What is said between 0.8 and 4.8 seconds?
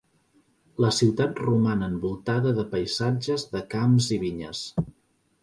La ciutat roman envoltada de paisatges de camps i vinyes.